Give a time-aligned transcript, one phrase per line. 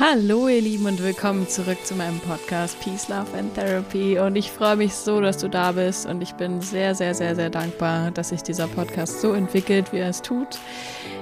[0.00, 4.18] Hallo ihr Lieben und willkommen zurück zu meinem Podcast Peace, Love and Therapy.
[4.18, 6.06] Und ich freue mich so, dass du da bist.
[6.06, 9.98] Und ich bin sehr, sehr, sehr, sehr dankbar, dass sich dieser Podcast so entwickelt, wie
[9.98, 10.58] er es tut.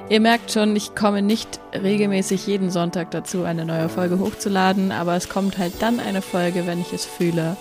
[0.08, 5.16] Ihr merkt schon, ich komme nicht regelmäßig jeden Sonntag dazu, eine neue Folge hochzuladen, aber
[5.16, 7.56] es kommt halt dann eine Folge, wenn ich es fühle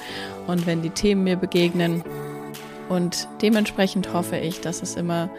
[0.45, 2.03] und wenn die Themen mir begegnen.
[2.89, 5.31] Und dementsprechend hoffe ich, dass es immer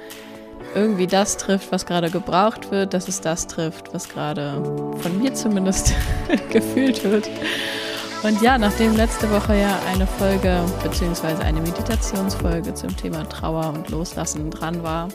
[0.75, 4.63] irgendwie das trifft, was gerade gebraucht wird, dass es das trifft, was gerade
[5.01, 5.93] von mir zumindest
[6.51, 7.29] gefühlt wird.
[8.23, 13.91] Und ja, nachdem letzte Woche ja eine Folge beziehungsweise eine Meditationsfolge zum Thema Trauer und
[13.91, 15.09] Loslassen dran war,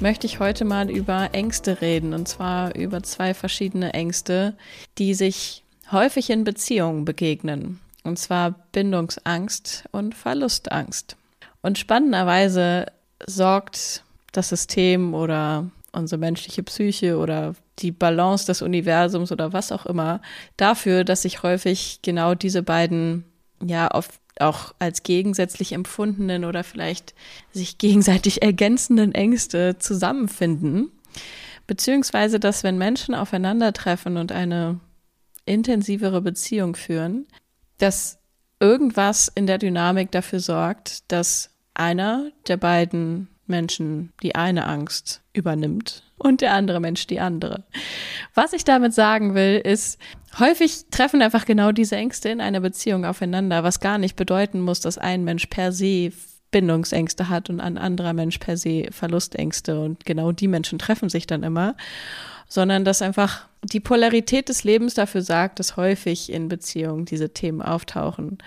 [0.00, 2.14] möchte ich heute mal über Ängste reden.
[2.14, 4.54] Und zwar über zwei verschiedene Ängste,
[4.98, 7.80] die sich häufig in Beziehungen begegnen.
[8.04, 11.16] Und zwar Bindungsangst und Verlustangst.
[11.62, 12.86] Und spannenderweise
[13.26, 19.86] sorgt das System oder unsere menschliche Psyche oder die Balance des Universums oder was auch
[19.86, 20.20] immer
[20.56, 23.24] dafür, dass sich häufig genau diese beiden
[23.64, 27.14] ja oft auch als gegensätzlich empfundenen oder vielleicht
[27.52, 30.90] sich gegenseitig ergänzenden Ängste zusammenfinden.
[31.66, 34.80] Beziehungsweise, dass wenn Menschen aufeinandertreffen und eine
[35.46, 37.26] intensivere Beziehung führen,
[37.78, 38.18] dass
[38.60, 46.02] irgendwas in der Dynamik dafür sorgt, dass einer der beiden Menschen die eine Angst übernimmt
[46.16, 47.64] und der andere Mensch die andere.
[48.34, 49.98] Was ich damit sagen will, ist,
[50.38, 54.80] häufig treffen einfach genau diese Ängste in einer Beziehung aufeinander, was gar nicht bedeuten muss,
[54.80, 56.12] dass ein Mensch per se
[56.50, 61.26] Bindungsängste hat und ein anderer Mensch per se Verlustängste und genau die Menschen treffen sich
[61.26, 61.76] dann immer,
[62.48, 67.62] sondern dass einfach die Polarität des Lebens dafür sagt, dass häufig in Beziehungen diese Themen
[67.62, 68.38] auftauchen.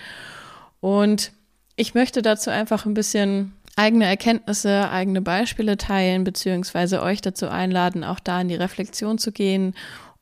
[0.81, 1.31] Und
[1.75, 8.03] ich möchte dazu einfach ein bisschen eigene Erkenntnisse, eigene Beispiele teilen, beziehungsweise euch dazu einladen,
[8.03, 9.73] auch da in die Reflexion zu gehen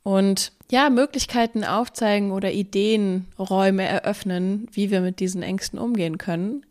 [0.04, 6.66] und ja, Möglichkeiten aufzeigen oder Ideenräume eröffnen, wie wir mit diesen Ängsten umgehen können,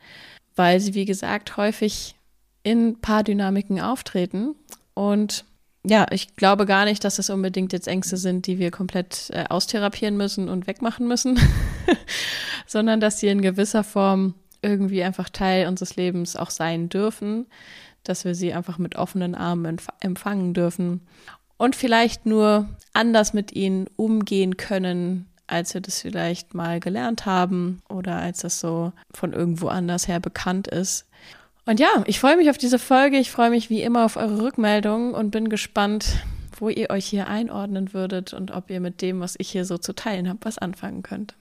[0.56, 2.14] weil sie, wie gesagt, häufig
[2.62, 4.55] in Paardynamiken auftreten.
[4.94, 5.44] Und
[5.84, 9.44] ja, ich glaube gar nicht, dass es unbedingt jetzt Ängste sind, die wir komplett äh,
[9.49, 11.38] austherapieren müssen und wegmachen müssen,
[12.66, 17.47] sondern dass sie in gewisser Form irgendwie einfach Teil unseres Lebens auch sein dürfen,
[18.04, 21.00] dass wir sie einfach mit offenen Armen empfangen dürfen
[21.56, 27.82] und vielleicht nur anders mit ihnen umgehen können, als wir das vielleicht mal gelernt haben
[27.88, 31.06] oder als das so von irgendwo anders her bekannt ist.
[31.66, 33.19] Und ja, ich freue mich auf diese Folge.
[33.19, 36.16] Ich freue mich wie immer auf eure Rückmeldungen und bin gespannt,
[36.59, 39.78] wo ihr euch hier einordnen würdet und ob ihr mit dem, was ich hier so
[39.78, 41.34] zu teilen habe, was anfangen könnt.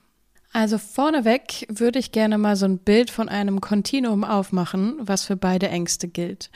[0.52, 5.36] Also vorneweg würde ich gerne mal so ein Bild von einem Kontinuum aufmachen, was für
[5.36, 6.50] beide Ängste gilt.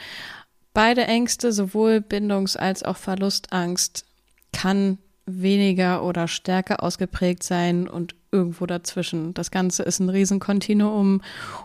[0.73, 4.05] Beide Ängste, sowohl Bindungs- als auch Verlustangst,
[4.53, 9.33] kann weniger oder stärker ausgeprägt sein und irgendwo dazwischen.
[9.33, 11.23] Das Ganze ist ein Riesenkontinuum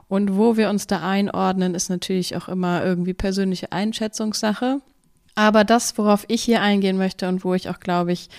[0.08, 4.82] und wo wir uns da einordnen, ist natürlich auch immer irgendwie persönliche Einschätzungssache.
[5.34, 8.30] Aber das, worauf ich hier eingehen möchte und wo ich auch, glaube ich,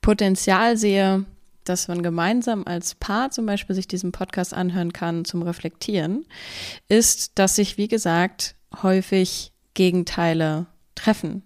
[0.00, 1.24] Potenzial sehe,
[1.64, 6.26] dass man gemeinsam als Paar zum Beispiel sich diesen Podcast anhören kann zum Reflektieren,
[6.88, 11.42] ist, dass sich, wie gesagt, häufig Gegenteile treffen.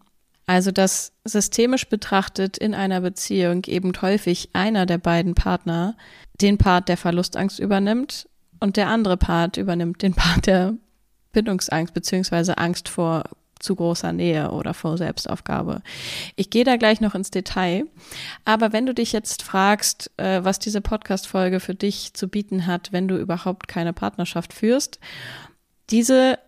[0.46, 5.96] Also, dass systemisch betrachtet in einer Beziehung eben häufig einer der beiden Partner
[6.40, 8.28] den Part der Verlustangst übernimmt
[8.60, 10.74] und der andere Part übernimmt den Part der
[11.32, 13.24] Bindungsangst beziehungsweise Angst vor
[13.66, 15.82] zu großer Nähe oder vor Selbstaufgabe.
[16.36, 17.84] Ich gehe da gleich noch ins Detail.
[18.44, 22.92] Aber wenn du dich jetzt fragst, äh, was diese Podcast-Folge für dich zu bieten hat,
[22.92, 25.00] wenn du überhaupt keine Partnerschaft führst,
[25.90, 26.38] diese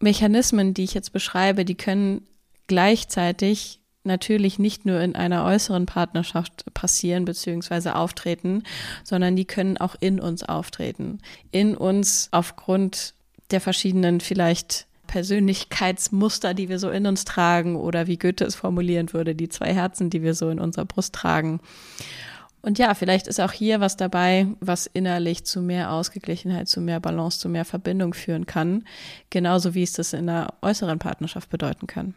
[0.00, 2.26] Mechanismen, die ich jetzt beschreibe, die können
[2.68, 7.90] gleichzeitig natürlich nicht nur in einer äußeren Partnerschaft passieren bzw.
[7.90, 8.62] auftreten,
[9.02, 11.18] sondern die können auch in uns auftreten.
[11.50, 13.14] In uns aufgrund
[13.50, 19.12] der verschiedenen vielleicht Persönlichkeitsmuster, die wir so in uns tragen oder wie Goethe es formulieren
[19.12, 21.58] würde, die zwei Herzen, die wir so in unserer Brust tragen.
[22.62, 27.00] Und ja, vielleicht ist auch hier was dabei, was innerlich zu mehr Ausgeglichenheit, zu mehr
[27.00, 28.84] Balance, zu mehr Verbindung führen kann,
[29.30, 32.14] genauso wie es das in einer äußeren Partnerschaft bedeuten kann.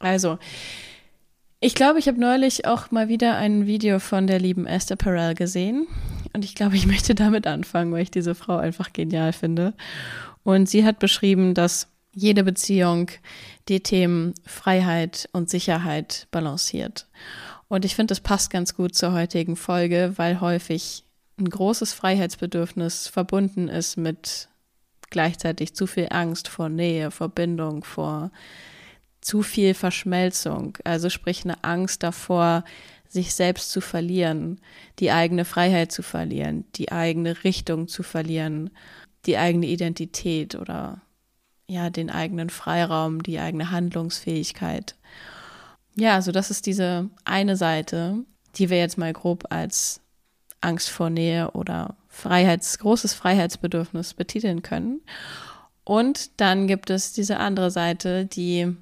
[0.00, 0.38] Also,
[1.60, 5.34] ich glaube, ich habe neulich auch mal wieder ein Video von der lieben Esther Perel
[5.34, 5.86] gesehen.
[6.34, 9.72] Und ich glaube, ich möchte damit anfangen, weil ich diese Frau einfach genial finde.
[10.42, 13.10] Und sie hat beschrieben, dass jede Beziehung
[13.68, 17.06] die Themen Freiheit und Sicherheit balanciert.
[17.68, 21.04] Und ich finde, das passt ganz gut zur heutigen Folge, weil häufig
[21.38, 24.48] ein großes Freiheitsbedürfnis verbunden ist mit
[25.10, 28.30] gleichzeitig zu viel Angst vor Nähe, vor Bindung, vor
[29.20, 30.76] zu viel Verschmelzung.
[30.84, 32.64] Also sprich eine Angst davor,
[33.08, 34.60] sich selbst zu verlieren,
[34.98, 38.70] die eigene Freiheit zu verlieren, die eigene Richtung zu verlieren,
[39.26, 41.00] die eigene Identität oder
[41.66, 44.94] ja, den eigenen Freiraum, die eigene Handlungsfähigkeit.
[45.96, 48.18] Ja, also das ist diese eine Seite,
[48.56, 50.00] die wir jetzt mal grob als
[50.60, 55.00] Angst vor Nähe oder Freiheits, großes Freiheitsbedürfnis betiteln können.
[55.84, 58.74] Und dann gibt es diese andere Seite, die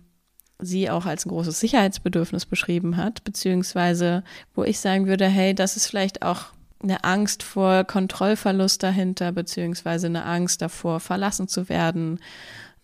[0.58, 4.22] sie auch als ein großes Sicherheitsbedürfnis beschrieben hat, beziehungsweise
[4.54, 6.46] wo ich sagen würde, hey, das ist vielleicht auch
[6.82, 12.20] eine Angst vor Kontrollverlust dahinter, beziehungsweise eine Angst davor, verlassen zu werden,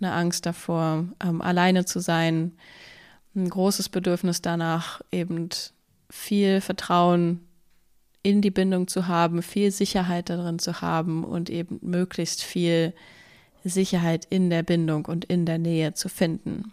[0.00, 2.52] eine Angst davor, ähm, alleine zu sein,
[3.34, 5.48] ein großes Bedürfnis danach, eben
[6.10, 7.40] viel Vertrauen
[8.22, 12.92] in die Bindung zu haben, viel Sicherheit darin zu haben und eben möglichst viel
[13.64, 16.72] Sicherheit in der Bindung und in der Nähe zu finden.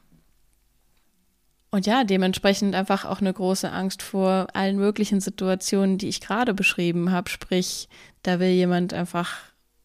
[1.71, 6.53] Und ja, dementsprechend einfach auch eine große Angst vor allen möglichen Situationen, die ich gerade
[6.53, 7.29] beschrieben habe.
[7.29, 7.89] Sprich,
[8.23, 9.33] da will jemand einfach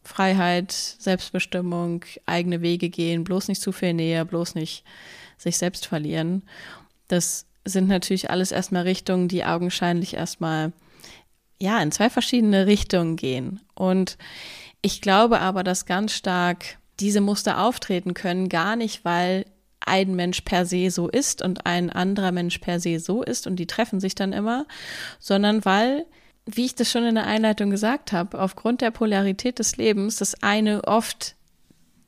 [0.03, 4.83] Freiheit, Selbstbestimmung, eigene Wege gehen, bloß nicht zu viel Nähe, bloß nicht
[5.37, 6.43] sich selbst verlieren.
[7.07, 10.73] Das sind natürlich alles erstmal Richtungen, die augenscheinlich erstmal
[11.59, 13.61] ja in zwei verschiedene Richtungen gehen.
[13.75, 14.17] Und
[14.81, 19.45] ich glaube aber, dass ganz stark diese Muster auftreten können, gar nicht, weil
[19.79, 23.55] ein Mensch per se so ist und ein anderer Mensch per se so ist und
[23.57, 24.65] die treffen sich dann immer,
[25.19, 26.05] sondern weil,
[26.55, 30.41] wie ich das schon in der Einleitung gesagt habe, aufgrund der Polarität des Lebens das
[30.43, 31.35] eine oft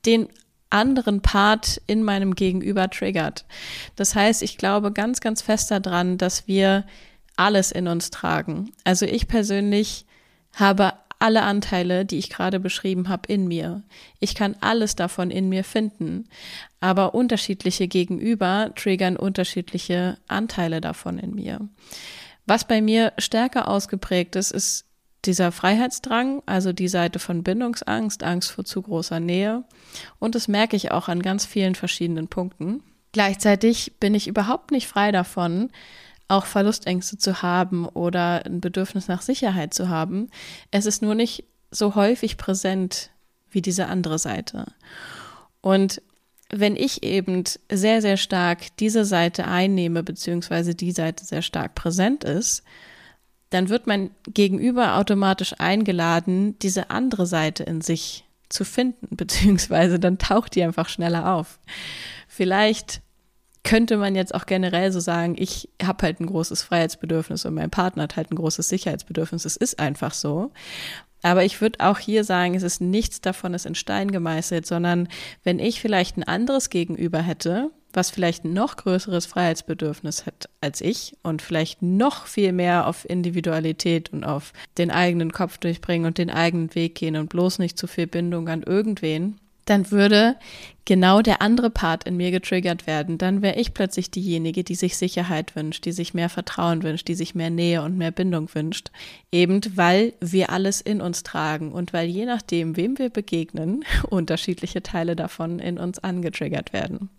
[0.06, 0.28] den
[0.70, 3.46] anderen Part in meinem Gegenüber triggert.
[3.96, 6.86] Das heißt, ich glaube ganz, ganz fest daran, dass wir
[7.36, 8.72] alles in uns tragen.
[8.84, 10.06] Also ich persönlich
[10.54, 13.82] habe alle Anteile, die ich gerade beschrieben habe, in mir.
[14.20, 16.28] Ich kann alles davon in mir finden,
[16.82, 21.62] aber unterschiedliche Gegenüber triggern unterschiedliche Anteile davon in mir.
[22.46, 24.86] Was bei mir stärker ausgeprägt ist, ist
[25.26, 29.64] dieser Freiheitsdrang, also die Seite von Bindungsangst, Angst vor zu großer Nähe.
[30.20, 32.84] Und das merke ich auch an ganz vielen verschiedenen Punkten.
[33.14, 35.70] Gleichzeitig bin ich überhaupt nicht frei davon,
[36.28, 40.30] auch Verlustängste zu haben oder ein Bedürfnis nach Sicherheit zu haben.
[40.72, 43.12] Es ist nur nicht so häufig präsent
[43.50, 44.66] wie diese andere Seite.
[45.62, 46.02] Und
[46.54, 52.24] wenn ich eben sehr, sehr stark diese Seite einnehme, beziehungsweise die Seite sehr stark präsent
[52.24, 52.64] ist,
[53.50, 60.18] dann wird mein Gegenüber automatisch eingeladen, diese andere Seite in sich zu finden, beziehungsweise dann
[60.18, 61.60] taucht die einfach schneller auf.
[62.28, 63.02] Vielleicht
[63.64, 67.70] könnte man jetzt auch generell so sagen, ich habe halt ein großes Freiheitsbedürfnis und mein
[67.70, 69.46] Partner hat halt ein großes Sicherheitsbedürfnis.
[69.46, 70.52] Es ist einfach so.
[71.24, 75.08] Aber ich würde auch hier sagen, es ist nichts davon ist in Stein gemeißelt, sondern
[75.44, 80.82] wenn ich vielleicht ein anderes Gegenüber hätte, was vielleicht ein noch größeres Freiheitsbedürfnis hat als
[80.82, 86.18] ich und vielleicht noch viel mehr auf Individualität und auf den eigenen Kopf durchbringen und
[86.18, 90.36] den eigenen Weg gehen und bloß nicht zu viel Bindung an irgendwen, dann würde
[90.86, 93.18] genau der andere Part in mir getriggert werden.
[93.18, 97.16] Dann wäre ich plötzlich diejenige, die sich Sicherheit wünscht, die sich mehr Vertrauen wünscht, die
[97.16, 98.92] sich mehr Nähe und mehr Bindung wünscht.
[99.32, 104.84] Eben weil wir alles in uns tragen und weil je nachdem, wem wir begegnen, unterschiedliche
[104.84, 107.10] Teile davon in uns angetriggert werden.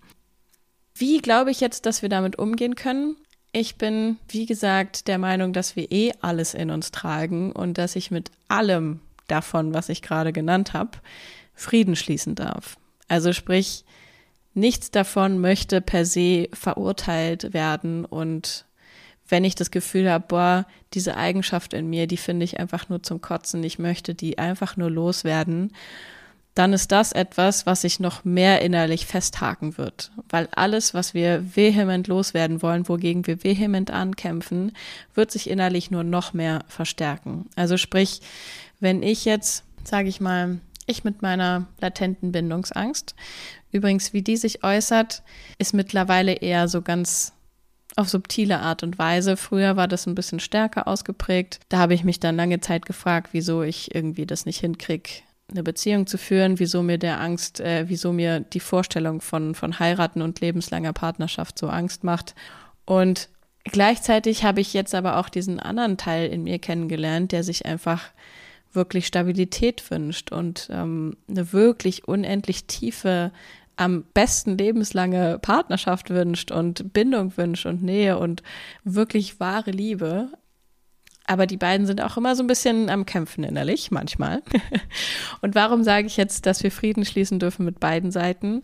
[0.94, 3.16] Wie glaube ich jetzt, dass wir damit umgehen können?
[3.52, 7.96] Ich bin, wie gesagt, der Meinung, dass wir eh alles in uns tragen und dass
[7.96, 10.98] ich mit allem davon, was ich gerade genannt habe,
[11.54, 12.76] Frieden schließen darf.
[13.08, 13.84] Also sprich,
[14.54, 18.66] nichts davon möchte per se verurteilt werden und
[19.28, 23.02] wenn ich das Gefühl habe, boah, diese Eigenschaft in mir, die finde ich einfach nur
[23.02, 25.72] zum Kotzen, ich möchte die einfach nur loswerden,
[26.54, 30.12] dann ist das etwas, was sich noch mehr innerlich festhaken wird.
[30.28, 34.72] Weil alles, was wir vehement loswerden wollen, wogegen wir vehement ankämpfen,
[35.14, 37.46] wird sich innerlich nur noch mehr verstärken.
[37.56, 38.20] Also sprich,
[38.78, 43.14] wenn ich jetzt, sage ich mal, ich mit meiner latenten Bindungsangst.
[43.72, 45.22] Übrigens, wie die sich äußert,
[45.58, 47.32] ist mittlerweile eher so ganz
[47.96, 49.36] auf subtile Art und Weise.
[49.36, 51.60] Früher war das ein bisschen stärker ausgeprägt.
[51.68, 55.10] Da habe ich mich dann lange Zeit gefragt, wieso ich irgendwie das nicht hinkriege,
[55.50, 59.78] eine Beziehung zu führen, wieso mir der Angst, äh, wieso mir die Vorstellung von, von
[59.78, 62.34] heiraten und lebenslanger Partnerschaft so Angst macht.
[62.84, 63.28] Und
[63.64, 68.02] gleichzeitig habe ich jetzt aber auch diesen anderen Teil in mir kennengelernt, der sich einfach
[68.74, 73.32] wirklich Stabilität wünscht und ähm, eine wirklich unendlich tiefe,
[73.76, 78.42] am besten lebenslange Partnerschaft wünscht und Bindung wünscht und Nähe und
[78.84, 80.28] wirklich wahre Liebe.
[81.26, 84.42] Aber die beiden sind auch immer so ein bisschen am Kämpfen innerlich, manchmal.
[85.40, 88.62] und warum sage ich jetzt, dass wir Frieden schließen dürfen mit beiden Seiten?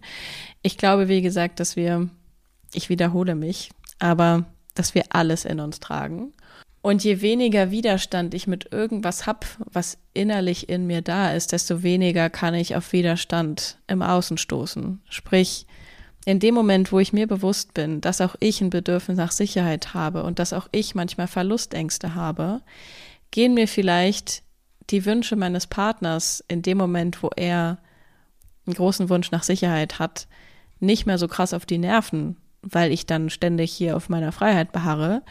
[0.62, 2.10] Ich glaube, wie gesagt, dass wir,
[2.74, 6.32] ich wiederhole mich, aber dass wir alles in uns tragen
[6.82, 11.82] Und je weniger Widerstand ich mit irgendwas hab, was innerlich in mir da ist, desto
[11.82, 15.00] weniger kann ich auf Widerstand im Außen stoßen.
[15.08, 15.66] Sprich,
[16.24, 19.94] in dem Moment, wo ich mir bewusst bin, dass auch ich ein Bedürfnis nach Sicherheit
[19.94, 22.62] habe und dass auch ich manchmal Verlustängste habe,
[23.30, 24.42] gehen mir vielleicht
[24.90, 27.78] die Wünsche meines Partners in dem Moment, wo er
[28.66, 30.28] einen großen Wunsch nach Sicherheit hat,
[30.78, 34.72] nicht mehr so krass auf die Nerven, weil ich dann ständig hier auf meiner Freiheit
[34.72, 35.22] beharre,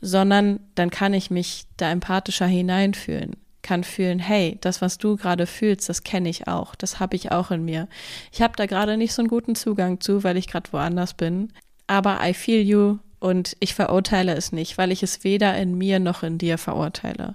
[0.00, 5.46] sondern dann kann ich mich da empathischer hineinfühlen, kann fühlen, hey, das, was du gerade
[5.46, 7.88] fühlst, das kenne ich auch, das habe ich auch in mir.
[8.32, 11.52] Ich habe da gerade nicht so einen guten Zugang zu, weil ich gerade woanders bin,
[11.86, 15.98] aber I feel you und ich verurteile es nicht, weil ich es weder in mir
[15.98, 17.34] noch in dir verurteile.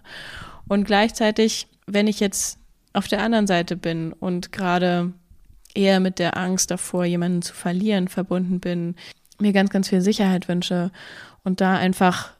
[0.67, 2.59] Und gleichzeitig, wenn ich jetzt
[2.93, 5.13] auf der anderen Seite bin und gerade
[5.73, 8.95] eher mit der Angst davor, jemanden zu verlieren, verbunden bin,
[9.41, 10.91] mir ganz, ganz viel Sicherheit wünsche
[11.43, 12.31] und da einfach,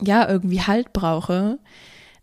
[0.00, 1.58] ja, irgendwie Halt brauche,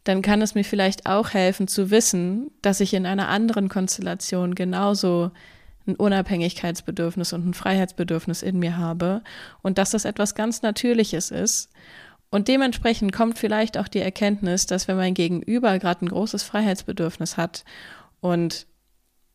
[0.04, 4.56] dann kann es mir vielleicht auch helfen zu wissen, dass ich in einer anderen Konstellation
[4.56, 5.32] genauso
[5.88, 9.22] ein Unabhängigkeitsbedürfnis und ein Freiheitsbedürfnis in mir habe
[9.62, 11.70] und dass das etwas ganz Natürliches ist.
[12.32, 17.38] Und dementsprechend kommt vielleicht auch die Erkenntnis, dass wenn mein Gegenüber gerade ein großes Freiheitsbedürfnis
[17.38, 17.64] hat
[18.22, 18.68] und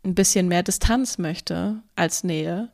[0.04, 2.70] ein bisschen mehr Distanz möchte als Nähe,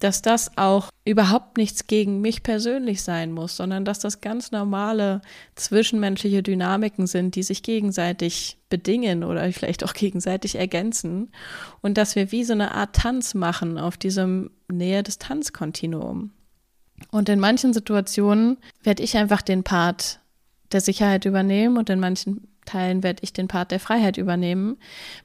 [0.00, 5.22] dass das auch überhaupt nichts gegen mich persönlich sein muss, sondern dass das ganz normale
[5.54, 11.30] zwischenmenschliche Dynamiken sind, die sich gegenseitig bedingen oder vielleicht auch gegenseitig ergänzen
[11.80, 16.30] und dass wir wie so eine Art Tanz machen auf diesem Nähe-Distanz-Kontinuum.
[17.10, 20.20] Und in manchen Situationen werde ich einfach den Part
[20.72, 24.78] der Sicherheit übernehmen und in manchen Teilen werde ich den Part der Freiheit übernehmen.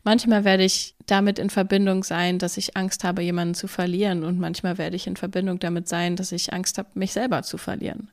[0.04, 4.24] Manchmal werde ich damit in Verbindung sein, dass ich Angst habe, jemanden zu verlieren.
[4.24, 7.58] Und manchmal werde ich in Verbindung damit sein, dass ich Angst habe, mich selber zu
[7.58, 8.10] verlieren.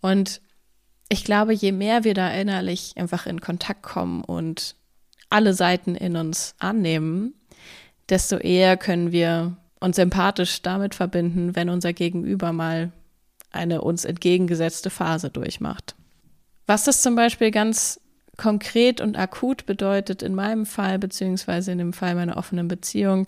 [0.00, 0.40] Und
[1.08, 4.76] ich glaube, je mehr wir da innerlich einfach in Kontakt kommen und
[5.28, 7.34] alle Seiten in uns annehmen,
[8.08, 12.92] desto eher können wir uns empathisch damit verbinden, wenn unser Gegenüber mal
[13.50, 15.94] eine uns entgegengesetzte Phase durchmacht.
[16.66, 18.00] Was das zum Beispiel ganz
[18.36, 23.26] konkret und akut bedeutet in meinem Fall, beziehungsweise in dem Fall meiner offenen Beziehung,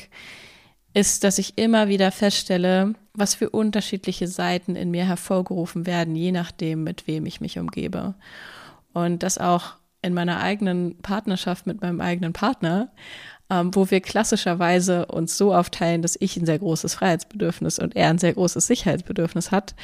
[0.94, 6.32] ist, dass ich immer wieder feststelle, was für unterschiedliche Seiten in mir hervorgerufen werden, je
[6.32, 8.14] nachdem, mit wem ich mich umgebe.
[8.94, 12.90] Und das auch in meiner eigenen Partnerschaft mit meinem eigenen Partner
[13.48, 18.10] ähm, wo wir klassischerweise uns so aufteilen, dass ich ein sehr großes Freiheitsbedürfnis und er
[18.10, 19.74] ein sehr großes Sicherheitsbedürfnis hat,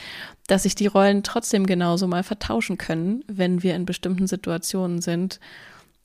[0.52, 5.40] dass sich die Rollen trotzdem genauso mal vertauschen können, wenn wir in bestimmten Situationen sind,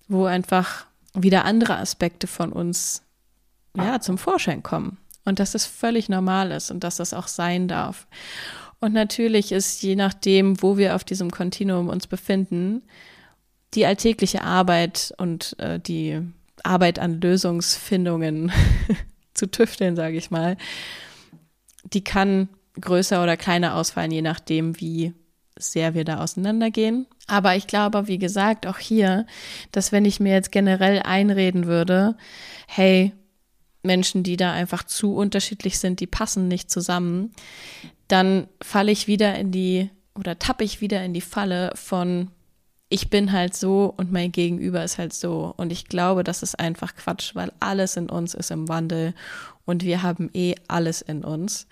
[0.07, 3.03] wo einfach wieder andere Aspekte von uns
[3.75, 7.67] ja zum Vorschein kommen und dass das völlig normal ist und dass das auch sein
[7.67, 8.07] darf.
[8.79, 12.83] Und natürlich ist je nachdem, wo wir auf diesem Kontinuum uns befinden,
[13.73, 16.21] die alltägliche Arbeit und äh, die
[16.63, 18.53] Arbeit an Lösungsfindungen
[19.33, 20.55] zu tüfteln, sage ich mal,
[21.83, 22.47] die kann
[22.79, 25.13] größer oder kleiner ausfallen, je nachdem, wie
[25.57, 27.07] sehr wir da auseinandergehen.
[27.27, 29.25] Aber ich glaube, wie gesagt, auch hier,
[29.71, 32.15] dass wenn ich mir jetzt generell einreden würde,
[32.67, 33.11] hey,
[33.83, 37.31] Menschen, die da einfach zu unterschiedlich sind, die passen nicht zusammen,
[38.07, 42.31] dann falle ich wieder in die oder tappe ich wieder in die Falle von
[42.89, 45.53] ich bin halt so und mein Gegenüber ist halt so.
[45.57, 49.13] Und ich glaube, das ist einfach Quatsch, weil alles in uns ist im Wandel
[49.65, 51.67] und wir haben eh alles in uns.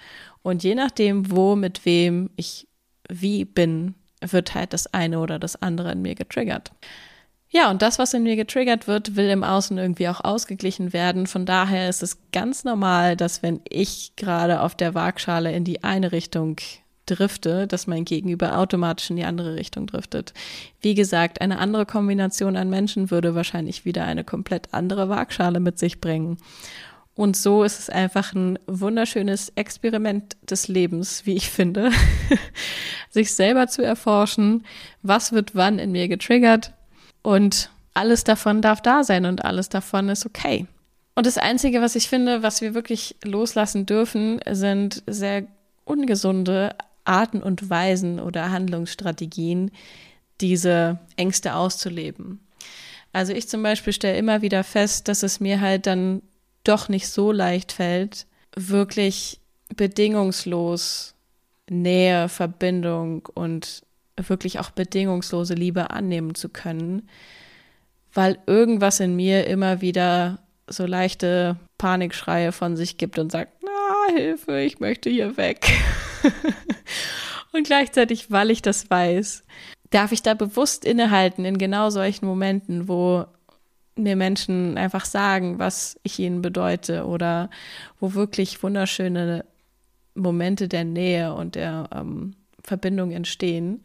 [0.45, 2.67] Und je nachdem, wo, mit wem ich
[3.09, 6.71] wie bin, wird halt das eine oder das andere in mir getriggert.
[7.49, 11.25] Ja, und das, was in mir getriggert wird, will im Außen irgendwie auch ausgeglichen werden.
[11.25, 15.83] Von daher ist es ganz normal, dass wenn ich gerade auf der Waagschale in die
[15.83, 16.57] eine Richtung
[17.07, 20.35] drifte, dass mein Gegenüber automatisch in die andere Richtung driftet.
[20.79, 25.79] Wie gesagt, eine andere Kombination an Menschen würde wahrscheinlich wieder eine komplett andere Waagschale mit
[25.79, 26.37] sich bringen.
[27.15, 31.91] Und so ist es einfach ein wunderschönes Experiment des Lebens, wie ich finde,
[33.09, 34.65] sich selber zu erforschen,
[35.01, 36.73] was wird wann in mir getriggert
[37.21, 40.67] und alles davon darf da sein und alles davon ist okay.
[41.15, 45.47] Und das Einzige, was ich finde, was wir wirklich loslassen dürfen, sind sehr
[45.85, 49.71] ungesunde Arten und Weisen oder Handlungsstrategien,
[50.41, 52.41] diese Ängste auszuleben.
[53.13, 56.21] Also ich zum Beispiel stelle immer wieder fest, dass es mir halt dann
[56.67, 59.39] doch nicht so leicht fällt, wirklich
[59.75, 61.15] bedingungslos
[61.69, 63.83] Nähe, Verbindung und
[64.17, 67.09] wirklich auch bedingungslose Liebe annehmen zu können,
[68.13, 74.15] weil irgendwas in mir immer wieder so leichte Panikschreie von sich gibt und sagt, na,
[74.15, 75.71] Hilfe, ich möchte hier weg.
[77.51, 79.43] und gleichzeitig, weil ich das weiß,
[79.89, 83.25] darf ich da bewusst innehalten in genau solchen Momenten, wo
[83.95, 87.49] mir Menschen einfach sagen, was ich ihnen bedeute oder
[87.99, 89.45] wo wirklich wunderschöne
[90.15, 93.83] Momente der Nähe und der ähm, Verbindung entstehen,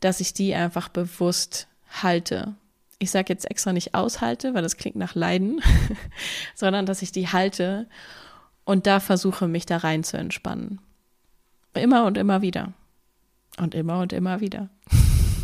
[0.00, 1.68] dass ich die einfach bewusst
[2.02, 2.54] halte.
[2.98, 5.60] Ich sage jetzt extra nicht aushalte, weil das klingt nach Leiden,
[6.54, 7.88] sondern dass ich die halte
[8.64, 10.80] und da versuche, mich da rein zu entspannen.
[11.74, 12.72] Immer und immer wieder.
[13.58, 14.68] Und immer und immer wieder.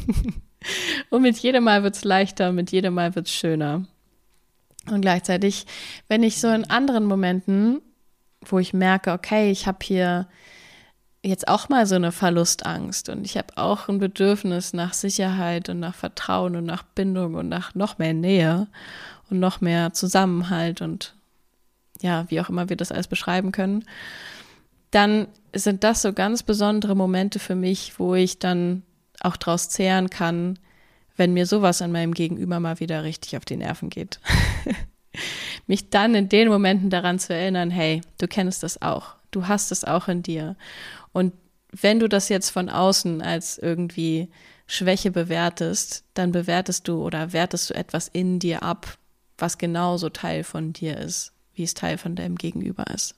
[1.11, 3.87] und mit jedem Mal wird es leichter, mit jedem Mal wird es schöner.
[4.93, 5.67] Und gleichzeitig,
[6.09, 7.81] wenn ich so in anderen Momenten,
[8.45, 10.29] wo ich merke, okay, ich habe hier
[11.23, 15.81] jetzt auch mal so eine Verlustangst und ich habe auch ein Bedürfnis nach Sicherheit und
[15.81, 18.69] nach Vertrauen und nach Bindung und nach noch mehr Nähe
[19.29, 21.15] und noch mehr Zusammenhalt und
[22.01, 23.85] ja, wie auch immer wir das alles beschreiben können,
[24.93, 28.83] dann sind das so ganz besondere Momente für mich, wo ich dann
[29.21, 30.59] auch draus zehren kann,
[31.19, 34.21] wenn mir sowas an meinem Gegenüber mal wieder richtig auf die Nerven geht.
[35.67, 39.73] Mich dann in den Momenten daran zu erinnern, hey, du kennst das auch, du hast
[39.73, 40.57] es auch in dir.
[41.13, 41.35] Und
[41.73, 44.31] wenn du das jetzt von außen als irgendwie
[44.67, 48.97] Schwäche bewertest, dann bewertest du oder wertest du etwas in dir ab,
[49.37, 53.17] was genauso Teil von dir ist, wie es Teil von deinem Gegenüber ist.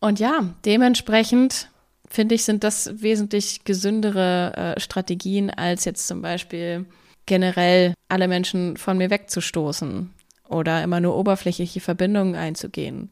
[0.00, 1.70] Und ja, dementsprechend
[2.08, 6.86] finde ich, sind das wesentlich gesündere äh, Strategien, als jetzt zum Beispiel
[7.26, 10.10] generell alle Menschen von mir wegzustoßen
[10.48, 13.10] oder immer nur oberflächliche Verbindungen einzugehen.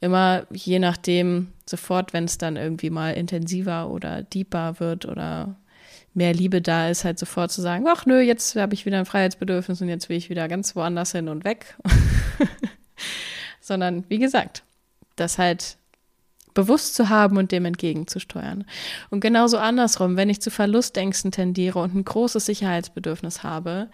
[0.00, 5.56] Immer je nachdem, sofort, wenn es dann irgendwie mal intensiver oder deeper wird oder
[6.14, 9.06] mehr Liebe da ist, halt sofort zu sagen, ach nö, jetzt habe ich wieder ein
[9.06, 11.76] Freiheitsbedürfnis und jetzt will ich wieder ganz woanders hin und weg.
[13.60, 14.64] Sondern wie gesagt,
[15.16, 15.76] das halt
[16.54, 18.64] bewusst zu haben und dem entgegenzusteuern.
[19.10, 23.88] Und genauso andersrum, wenn ich zu Verlustängsten tendiere und ein großes Sicherheitsbedürfnis habe,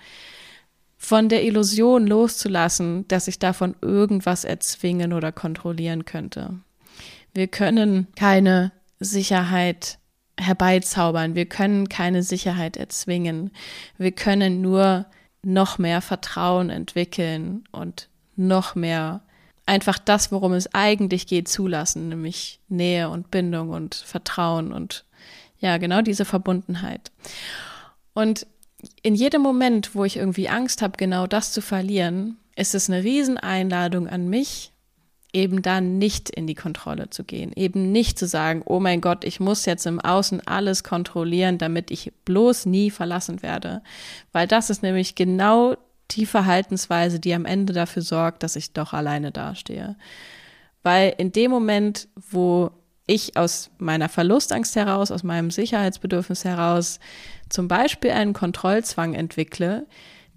[0.97, 6.59] von der Illusion loszulassen, dass ich davon irgendwas erzwingen oder kontrollieren könnte.
[7.35, 9.99] Wir können keine Sicherheit
[10.39, 11.35] herbeizaubern.
[11.35, 13.51] Wir können keine Sicherheit erzwingen.
[13.97, 15.07] Wir können nur
[15.43, 19.23] noch mehr Vertrauen entwickeln und noch mehr
[19.69, 25.05] einfach das, worum es eigentlich geht, zulassen, nämlich Nähe und Bindung und Vertrauen und
[25.61, 27.11] ja, genau diese Verbundenheit.
[28.15, 28.47] Und
[29.03, 33.03] in jedem Moment, wo ich irgendwie Angst habe, genau das zu verlieren, ist es eine
[33.03, 34.73] Rieseneinladung an mich,
[35.33, 39.25] eben dann nicht in die Kontrolle zu gehen, eben nicht zu sagen, oh mein Gott,
[39.25, 43.83] ich muss jetzt im Außen alles kontrollieren, damit ich bloß nie verlassen werde,
[44.33, 45.77] weil das ist nämlich genau
[46.11, 49.97] die Verhaltensweise, die am Ende dafür sorgt, dass ich doch alleine dastehe.
[50.83, 52.71] Weil in dem Moment, wo
[53.07, 57.01] ich aus meiner Verlustangst heraus, aus meinem Sicherheitsbedürfnis heraus
[57.49, 59.87] zum Beispiel einen Kontrollzwang entwickle,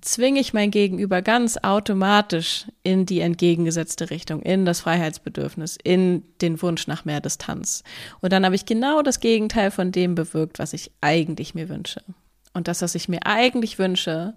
[0.01, 6.61] zwinge ich mein Gegenüber ganz automatisch in die entgegengesetzte Richtung, in das Freiheitsbedürfnis, in den
[6.61, 7.83] Wunsch nach mehr Distanz.
[8.19, 12.01] Und dann habe ich genau das Gegenteil von dem bewirkt, was ich eigentlich mir wünsche.
[12.53, 14.33] Und das, was ich mir eigentlich wünsche,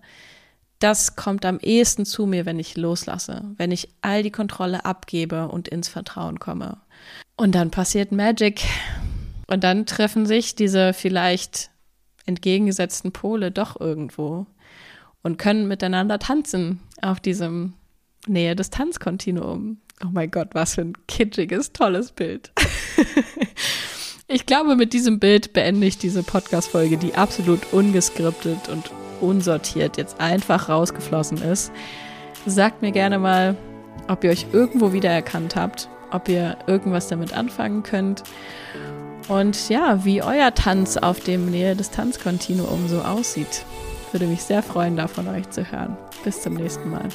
[0.79, 5.49] das kommt am ehesten zu mir, wenn ich loslasse, wenn ich all die Kontrolle abgebe
[5.49, 6.79] und ins Vertrauen komme.
[7.37, 8.63] Und dann passiert Magic.
[9.47, 11.71] Und dann treffen sich diese vielleicht
[12.27, 14.47] entgegengesetzten Pole doch irgendwo
[15.23, 17.75] und können miteinander tanzen auf diesem
[18.27, 19.79] Nähe des Tanzkontinuum.
[20.03, 22.53] Oh mein Gott, was für ein kitschiges, tolles Bild.
[24.29, 28.91] ich glaube, mit diesem Bild beende ich diese Podcast-Folge, die absolut ungeskriptet und
[29.25, 31.73] unsortiert jetzt einfach rausgeflossen ist.
[32.47, 33.57] Sagt mir gerne mal,
[34.09, 38.23] ob ihr euch irgendwo wiedererkannt habt, ob ihr irgendwas damit anfangen könnt.
[39.29, 43.65] Und ja, wie euer Tanz auf dem Nähe des Tanzkontinuum so aussieht.
[44.13, 45.97] Würde mich sehr freuen, da von euch zu hören.
[46.23, 47.09] Bis zum nächsten Mal.